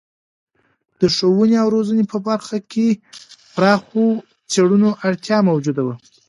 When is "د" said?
0.99-1.01, 2.95-2.99